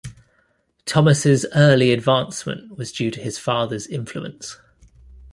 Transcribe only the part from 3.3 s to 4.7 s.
father's influence.